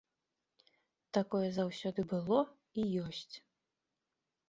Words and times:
Такое 1.17 1.47
заўсёды 1.59 2.01
было 2.15 2.39
і 2.49 2.81
ёсць. 3.07 3.33